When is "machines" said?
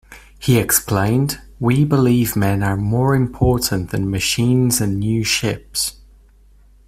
4.09-4.81